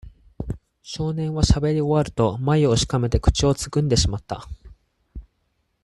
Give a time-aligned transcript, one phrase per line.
[0.81, 4.47] 少年はしゃべり終わると、まゆをしかめて口をつぐんでしまった。